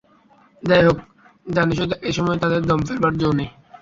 যাই 0.63 0.81
হোক, 0.87 0.97
জানিসই 1.45 1.87
তো 1.91 1.95
এসময়ে 2.09 2.41
তাদের 2.43 2.61
দম 2.69 2.79
ফেলবার 2.87 3.13
জো 3.17 3.29
নেই? 3.37 3.49